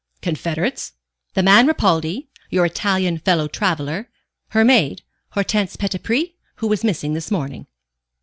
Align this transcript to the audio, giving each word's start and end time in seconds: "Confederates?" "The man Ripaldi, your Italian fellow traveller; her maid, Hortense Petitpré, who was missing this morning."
"Confederates?" 0.23 0.93
"The 1.35 1.43
man 1.43 1.67
Ripaldi, 1.67 2.27
your 2.49 2.65
Italian 2.65 3.19
fellow 3.19 3.47
traveller; 3.47 4.09
her 4.47 4.65
maid, 4.65 5.03
Hortense 5.33 5.75
Petitpré, 5.77 6.33
who 6.55 6.65
was 6.65 6.83
missing 6.83 7.13
this 7.13 7.29
morning." 7.29 7.67